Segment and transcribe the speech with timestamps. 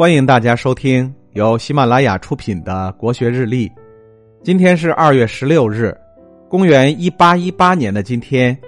[0.00, 3.68] 欢迎大家收听由喜马拉雅出品的《国学日历》。
[4.42, 5.94] 今天是二月十六日，
[6.48, 8.58] 公元一八一八年的今天，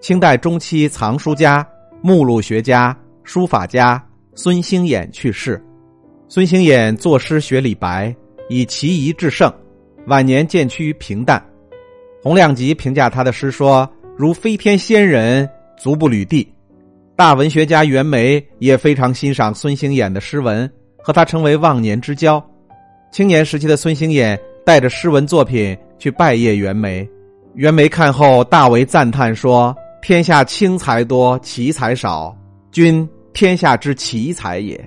[0.00, 1.62] 清代中期藏书家、
[2.00, 4.02] 目录学家、书法家
[4.34, 5.62] 孙兴衍去世。
[6.26, 8.16] 孙兴衍作诗学李白，
[8.48, 9.52] 以奇仪制胜，
[10.06, 11.38] 晚年渐趋于平淡。
[12.22, 13.86] 洪亮吉评价他的诗说
[14.16, 15.46] ：“如飞天仙人，
[15.76, 16.50] 足不履地。”
[17.14, 20.70] 大文学家袁枚也非常欣赏孙兴衍的诗文。
[21.02, 22.44] 和他成为忘年之交。
[23.10, 27.08] 青年时期的孙兴衍带着诗文作品去拜谒袁枚，
[27.54, 32.36] 袁枚看后大为赞叹，说：“天下轻才多，奇才少，
[32.70, 34.78] 君天下之奇才也。”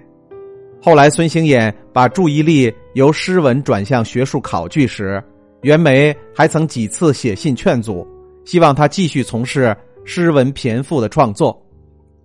[0.80, 5.24] 后来孙兴衍把注意力由诗文转向学术考据时，
[5.62, 8.08] 袁枚还曾几次写信劝阻，
[8.46, 11.60] 希望他继续从事诗文骈赋的创作。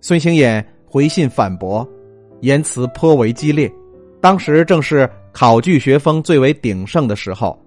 [0.01, 1.87] 孙兴衍回信反驳，
[2.41, 3.71] 言辞颇为激烈。
[4.21, 7.57] 当时正是考据学风最为鼎盛的时候，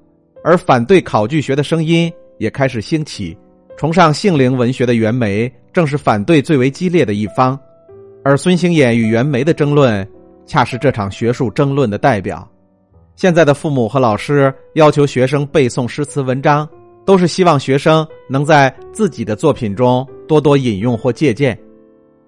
[0.42, 3.36] 而反对考据学的声音也开始兴起。
[3.77, 7.59] 崇尚性灵文学的袁枚正是反对最为激烈的一方，
[8.22, 10.06] 而孙兴衍与袁枚的争论，
[10.44, 12.47] 恰是这场学术争论的代表。
[13.16, 16.69] 现在的父母和老师要求学生背诵诗词文章，
[17.06, 21.59] 都是希望学生能在自己的作品中多多引用或借鉴，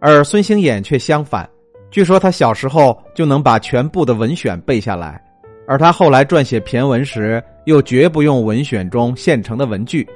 [0.00, 1.48] 而孙兴衍却相反。
[1.92, 5.22] 据说他小时候就能把全部的文选背下来，
[5.68, 10.08] 而他后来撰写骈文时，又绝不用文选中现成的文句，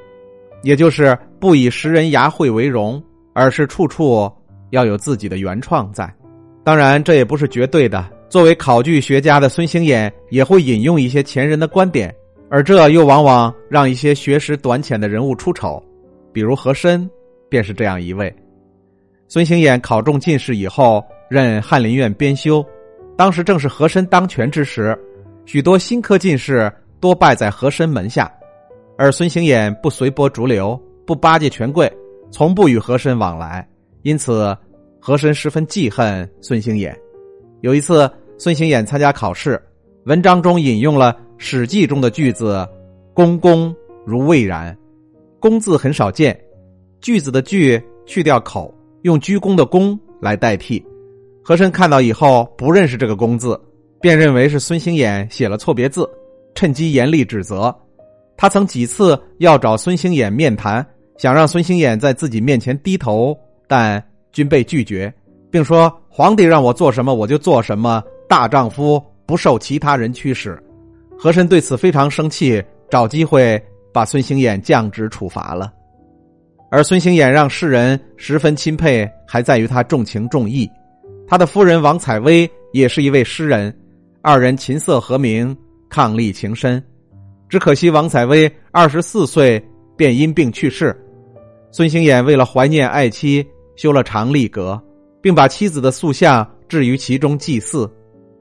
[0.62, 3.00] 也就是不以识人牙慧为荣，
[3.34, 4.32] 而是处处
[4.70, 6.10] 要有自己的原创在。
[6.64, 8.02] 当然，这也不是绝对的。
[8.30, 12.12] 作为考据学家的孙兴衍也会引用一些前人的观点，
[12.48, 15.80] 而这又往往让一些学识短浅的人物出丑，
[16.32, 17.08] 比如和珅
[17.50, 18.34] 便是这样一位。
[19.28, 21.04] 孙兴衍考中进士以后。
[21.28, 22.64] 任翰林院编修，
[23.16, 24.96] 当时正是和珅当权之时，
[25.44, 28.32] 许多新科进士多拜在和珅门下，
[28.96, 31.92] 而孙兴衍不随波逐流，不巴结权贵，
[32.30, 33.66] 从不与和珅往来，
[34.02, 34.56] 因此
[35.00, 36.94] 和珅十分记恨孙兴衍。
[37.60, 39.60] 有一次，孙兴衍参加考试，
[40.04, 42.68] 文章中引用了《史记》中的句子
[43.12, 44.76] ：“公公如未然。
[45.40, 46.38] ”“公”字很少见，
[47.00, 48.72] 句子的“句”去掉口，
[49.02, 50.84] 用鞠躬的“躬”来代替。
[51.48, 53.56] 和珅看到以后不认识这个“公”字，
[54.00, 56.04] 便认为是孙兴衍写了错别字，
[56.56, 57.72] 趁机严厉指责。
[58.36, 60.84] 他曾几次要找孙兴衍面谈，
[61.16, 63.32] 想让孙兴衍在自己面前低头，
[63.68, 64.02] 但
[64.32, 65.14] 均被拒绝，
[65.48, 70.60] 并说：“皇帝让我做什么我就做什么，大丈夫不受其他人驱使。”
[71.16, 75.72] 和珅对此非常生气，找机会把孙兴衍降职处罚了。
[76.72, 80.68] 而孙兴衍让世人十分钦佩，还在于他重情重义。
[81.28, 83.76] 他的夫人王采薇也是一位诗人，
[84.22, 85.56] 二人琴瑟和鸣，
[85.90, 86.82] 伉俪情深。
[87.48, 89.62] 只可惜王采薇二十四岁
[89.96, 90.96] 便因病去世。
[91.72, 93.44] 孙兴衍为了怀念爱妻，
[93.74, 94.80] 修了长立阁，
[95.20, 97.90] 并把妻子的塑像置于其中祭祀。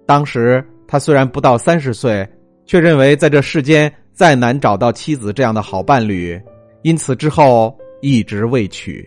[0.06, 2.28] 当时他虽然不到三十岁，
[2.66, 6.40] 却认为在这世间再难找到妻子这样的好伴侣，
[6.84, 9.04] 因此之后一直未娶。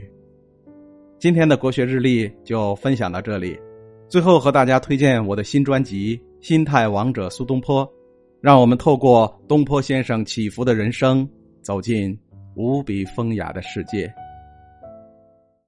[1.19, 3.59] 今天的国学日历就分享到这里。
[4.09, 7.87] 最后和大家推荐我的新专辑《心态王者苏东坡》，
[8.41, 11.29] 让我们透过东坡先生起伏的人生，
[11.61, 12.19] 走进
[12.55, 14.11] 无比风雅的世界。